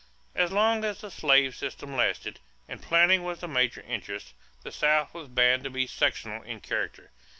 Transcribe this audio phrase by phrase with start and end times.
[0.21, 4.71] = As long as the slave system lasted and planting was the major interest, the
[4.71, 7.11] South was bound to be sectional in character.